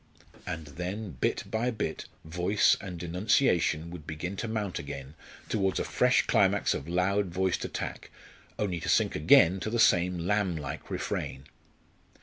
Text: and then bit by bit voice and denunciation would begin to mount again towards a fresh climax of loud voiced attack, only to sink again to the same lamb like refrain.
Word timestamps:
and 0.47 0.65
then 0.81 1.11
bit 1.11 1.43
by 1.51 1.69
bit 1.69 2.05
voice 2.25 2.75
and 2.81 2.97
denunciation 2.97 3.91
would 3.91 4.07
begin 4.07 4.35
to 4.35 4.47
mount 4.47 4.79
again 4.79 5.13
towards 5.47 5.79
a 5.79 5.83
fresh 5.83 6.25
climax 6.25 6.73
of 6.73 6.87
loud 6.87 7.27
voiced 7.27 7.63
attack, 7.63 8.09
only 8.57 8.79
to 8.79 8.89
sink 8.89 9.15
again 9.15 9.59
to 9.59 9.69
the 9.69 9.77
same 9.77 10.17
lamb 10.17 10.55
like 10.57 10.89
refrain. 10.89 11.43